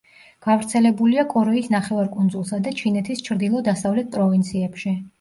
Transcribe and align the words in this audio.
გავრცელებულია 0.45 1.25
კორეის 1.35 1.69
ნახევარკუნძულსა 1.75 2.61
და 2.69 2.75
ჩინეთის 2.83 3.25
ჩრდილო-დასავლეთ 3.31 4.15
პროვინციებში. 4.21 5.01